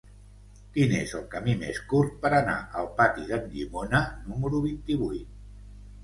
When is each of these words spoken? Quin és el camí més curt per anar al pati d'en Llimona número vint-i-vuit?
Quin 0.75 0.93
és 0.99 1.11
el 1.17 1.25
camí 1.33 1.53
més 1.63 1.81
curt 1.91 2.15
per 2.23 2.31
anar 2.37 2.55
al 2.79 2.89
pati 3.01 3.25
d'en 3.33 3.45
Llimona 3.51 3.99
número 4.31 4.63
vint-i-vuit? 4.65 5.29